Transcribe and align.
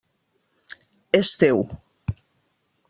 És 1.19 1.31
teu. 1.45 1.63